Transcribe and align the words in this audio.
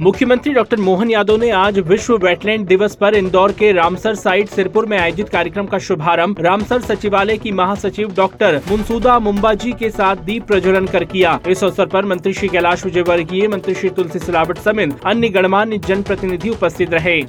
मुख्यमंत्री 0.00 0.52
डॉक्टर 0.52 0.76
मोहन 0.78 1.10
यादव 1.10 1.36
ने 1.36 1.48
आज 1.50 1.78
विश्व 1.78 2.16
वेटलैंड 2.16 2.66
दिवस 2.66 2.94
पर 2.94 3.14
इंदौर 3.14 3.52
के 3.52 3.70
रामसर 3.72 4.14
साइट, 4.14 4.48
सिरपुर 4.48 4.86
में 4.86 4.96
आयोजित 4.98 5.28
कार्यक्रम 5.28 5.66
का 5.66 5.78
शुभारंभ 5.78 6.40
रामसर 6.40 6.80
सचिवालय 6.80 7.36
की 7.36 7.52
महासचिव 7.52 8.12
डॉक्टर 8.16 8.60
मुनसुदा 8.68 9.18
मुम्बाजी 9.18 9.72
के 9.72 9.90
साथ 9.90 10.16
दीप 10.16 10.46
प्रज्वलन 10.46 10.86
कर 10.86 11.04
किया। 11.04 11.38
इस 11.48 11.64
अवसर 11.64 11.86
पर 11.86 12.04
मंत्री 12.04 12.32
श्री 12.32 12.48
कैलाश 12.48 12.84
विजयवर्गीय, 12.84 13.48
मंत्री 13.48 13.74
श्री 13.74 13.90
तुलसी 13.90 14.18
सिलावट 14.18 14.58
समेत 14.58 15.00
अन्य 15.06 15.28
गणमान्य 15.28 15.78
जन 15.78 16.02
प्रतिनिधि 16.02 16.50
उपस्थित 16.50 16.94
रहे। 16.94 17.20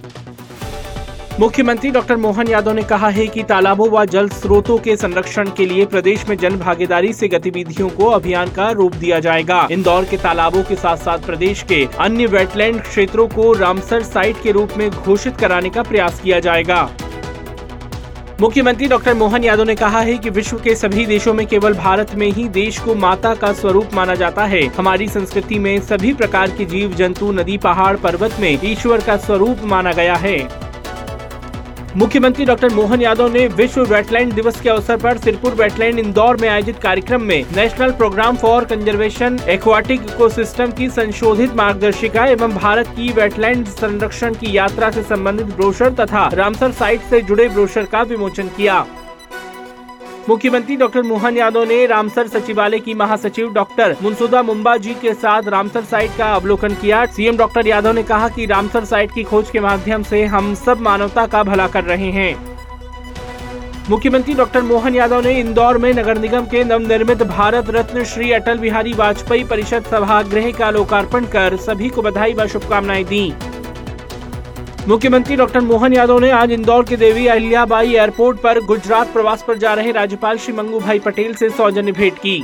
मुख्यमंत्री 1.39 1.89
डॉक्टर 1.91 2.17
मोहन 2.17 2.47
यादव 2.47 2.71
ने 2.71 2.83
कहा 2.83 3.09
है 3.09 3.25
कि 3.27 3.43
तालाबों 3.43 3.87
व 3.89 4.03
जल 4.05 4.27
स्रोतों 4.29 4.77
के 4.77 4.95
संरक्षण 4.97 5.49
के 5.49 5.65
लिए 5.65 5.85
प्रदेश 5.85 6.27
में 6.29 6.35
जन 6.37 6.57
भागीदारी 6.59 7.13
से 7.13 7.27
गतिविधियों 7.27 7.89
को 7.89 8.09
अभियान 8.09 8.49
का 8.51 8.69
रूप 8.71 8.95
दिया 8.95 9.19
जाएगा। 9.19 9.67
इंदौर 9.71 10.05
के 10.05 10.17
तालाबों 10.17 10.63
के 10.63 10.75
साथ 10.75 10.97
साथ 10.97 11.19
प्रदेश 11.19 11.61
के 11.63 11.87
अन्य 11.99 12.25
वेटलैंड 12.25 12.81
क्षेत्रों 12.81 13.27
को 13.27 13.53
रामसर 13.53 14.03
साइट 14.03 14.43
के 14.43 14.51
रूप 14.51 14.77
में 14.77 14.89
घोषित 14.89 15.37
कराने 15.37 15.69
का 15.69 15.83
प्रयास 15.83 16.19
किया 16.19 16.39
जाएगा। 16.39 16.89
मुख्यमंत्री 18.41 18.87
डॉक्टर 18.87 19.13
मोहन 19.13 19.43
यादव 19.43 19.63
ने 19.63 19.75
कहा 19.75 20.01
है 20.01 20.17
कि 20.17 20.29
विश्व 20.29 20.57
के 20.57 20.75
सभी 20.75 21.05
देशों 21.05 21.33
में 21.33 21.47
केवल 21.47 21.73
भारत 21.73 22.15
में 22.15 22.31
ही 22.31 22.47
देश 22.53 22.79
को 22.79 22.95
माता 22.95 23.35
का 23.35 23.53
स्वरूप 23.53 23.93
माना 23.93 24.15
जाता 24.15 24.45
है। 24.45 24.65
हमारी 24.67 25.07
संस्कृति 25.07 25.59
में 25.59 25.79
सभी 25.79 26.13
प्रकार 26.13 26.51
के 26.51 26.65
जीव 26.65 26.93
जंतु 26.93 27.31
नदी, 27.31 27.57
पहाड़, 27.57 27.97
पर्वत 27.97 28.39
में 28.39 28.57
ईश्वर 28.63 29.01
का 29.01 29.17
स्वरूप 29.17 29.57
माना 29.63 29.91
गया 29.91 30.15
है। 30.15 30.68
मुख्यमंत्री 31.99 32.45
डॉक्टर 32.45 32.69
मोहन 32.73 33.01
यादव 33.01 33.31
ने 33.31 33.45
विश्व 33.47 33.81
वेटलैंड 33.85 34.31
दिवस 34.33 34.59
के 34.61 34.69
अवसर 34.69 34.97
पर 34.97 35.17
सिरपुर 35.17 35.53
वेटलैंड 35.53 35.99
इंदौर 35.99 36.37
में 36.41 36.47
आयोजित 36.49 36.77
कार्यक्रम 36.79 37.21
में 37.21 37.45
National 37.55 37.91
Programme 37.91 38.35
for 38.35 38.65
Conservation, 38.65 39.39
Aquatic 39.49 40.03
Ecosystem 40.03 40.71
की 40.71 40.89
संशोधित 40.89 41.55
मार्गदर्शिका 41.55 42.25
एवं 42.25 42.55
भारत 42.55 42.87
की 42.87 43.11
वेटलैंड 43.11 43.65
संरक्षण 43.67 44.33
की 44.33 44.55
यात्रा 44.57 44.91
से 44.91 45.03
संबंधित 45.03 45.55
ब्रोशर 45.55 45.93
तथा 45.95 46.27
रामसर 46.33 46.71
साइट 46.71 47.01
से 47.09 47.21
जुड़े 47.21 47.49
ब्रोशर 47.49 47.85
का 47.85 48.01
विमोचन 48.03 48.47
किया। 48.47 48.85
मुख्यमंत्री 50.29 50.75
डॉक्टर 50.75 51.01
मोहन 51.01 51.37
यादव 51.37 51.63
ने 51.63 51.85
रामसर 51.85 52.27
सचिवालय 52.27 52.79
की 52.79 52.93
महासचिव 52.93 53.47
डॉक्टर 53.53 53.95
मुनसुदा 54.01 54.41
मुंबा 54.43 54.75
जी 54.77 54.93
के 54.93 55.13
साथ 55.13 55.47
रामसर 55.47 55.83
साइट 55.83 56.11
का 56.17 56.25
अवलोकन 56.33 56.75
किया। 56.75 57.05
सीएम 57.05 57.37
डॉक्टर 57.37 57.67
यादव 57.67 57.93
ने 57.93 58.03
कहा 58.03 58.27
कि 58.29 58.45
रामसर 58.45 58.85
साइट 58.85 59.11
की 59.11 59.23
खोज 59.23 59.49
के 59.49 59.59
माध्यम 59.59 60.03
से 60.03 60.23
हम 60.25 60.53
सब 60.55 60.81
मानवता 60.81 61.25
का 61.27 61.43
भला 61.43 61.67
कर 61.67 61.83
रहे 61.83 62.11
हैं। 62.11 62.35
मुख्यमंत्री 63.89 64.33
डॉक्टर 64.33 64.61
मोहन 64.61 64.95
यादव 64.95 65.21
ने 65.21 65.39
इंदौर 65.39 65.77
में 65.77 65.93
नगर 65.93 66.17
निगम 66.17 66.45
के 66.45 66.63
नवनिर्मित 66.63 67.23
भारत 67.27 67.69
रत्न 67.69 68.03
श्री 68.05 68.31
अटल 68.31 68.57
बिहारी 68.57 68.93
वाजपेयी 68.93 69.43
परिषद 69.43 69.85
सभागृह 69.91 70.51
का 70.51 70.71
लोकार्पण 70.71 71.25
कर 71.27 71.57
सभी 71.59 71.89
को 71.89 72.01
बधाई 72.01 72.33
व 72.33 72.47
शुभकामनाएँ 72.47 73.03
दी। 73.03 73.31
मुख्यमंत्री 74.89 75.35
डॉक्टर 75.35 75.59
मोहन 75.61 75.93
यादव 75.93 76.19
ने 76.19 76.29
आज 76.31 76.51
इंदौर 76.51 76.83
के 76.83 76.95
देवी 76.97 77.25
अहिल्याबाई 77.27 77.91
एयरपोर्ट 77.93 78.37
पर 78.37 78.59
गुजरात 78.59 79.11
प्रवास 79.13 79.43
पर 79.47 79.57
जा 79.57 79.73
रहे 79.73 79.91
राज्यपाल 79.91 80.37
श्री 80.37 80.53
मंगू 80.53 80.79
भाई 80.79 80.99
पटेल 80.99 81.33
से 81.33 81.49
सौजन्य 81.49 81.91
भेंट 81.91 82.17
की। 82.17 82.43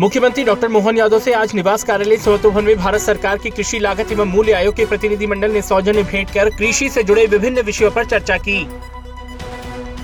मुख्यमंत्री 0.00 0.44
डॉक्टर 0.44 0.68
मोहन 0.68 0.96
यादव 0.96 1.18
से 1.18 1.32
आज 1.32 1.54
निवास 1.54 1.84
कार्यालय 1.84 2.16
सोतोभवन 2.16 2.64
में 2.64 2.76
भारत 2.76 3.00
सरकार 3.00 3.38
की 3.38 3.50
कृषि 3.50 3.78
लागत 3.78 4.12
एवं 4.12 4.28
मूल्य 4.28 4.52
आयोग 4.52 4.76
के 4.76 4.86
प्रतिनिधिमंडल 4.86 5.50
ने 5.50 5.62
सौजन्य 5.62 6.02
भेंट 6.02 6.30
कर 6.30 6.50
कृषि 6.50 6.88
से 6.88 7.02
जुड़े 7.02 7.26
विभिन्न 7.26 7.62
विषयों 7.62 7.90
पर 7.90 8.04
चर्चा 8.04 8.36
की। 8.38 8.66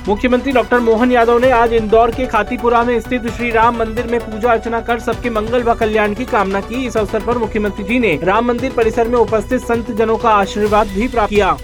मुख्यमंत्री 0.09 0.53
डॉक्टर 0.53 0.79
मोहन 0.79 1.13
यादव 1.13 1.39
ने 1.39 1.51
आज 1.51 1.73
इंदौर 1.73 2.11
के 2.11 2.27
खातीपुरा 2.27 2.83
में 2.85 2.99
स्थित 3.01 3.27
श्री 3.29 3.51
राम 3.51 3.77
मंदिर 3.77 4.07
में 4.07 4.19
पूजा 4.21 4.51
अर्चना 4.51 4.81
कर 4.81 4.99
सबके 4.99 5.31
मंगल 5.31 5.63
व 5.63 5.75
कल्याण 5.75 6.15
की 6.15 6.25
कामना 6.25 6.61
की। 6.61 6.85
इस 6.87 6.97
अवसर 6.97 7.25
पर 7.25 7.39
मुख्यमंत्री 7.39 7.85
जी 7.85 7.99
ने 7.99 8.19
राम 8.23 8.47
मंदिर 8.47 8.73
परिसर 8.73 9.09
में 9.09 9.19
उपस्थित 9.19 9.61
संत 9.61 9.91
जनों 9.93 10.17
का 10.17 10.31
आशीर्वाद 10.31 10.89
भी 10.89 11.09
प्राप्त 11.09 11.31
किया। 11.31 11.57